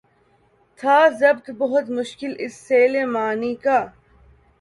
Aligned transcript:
تھا 0.79 0.97
ضبط 1.19 1.49
بہت 1.57 1.85
مشکل 1.89 2.31
اس 2.39 2.53
سیل 2.67 2.93
معانی 3.05 3.53
کا 3.63 3.79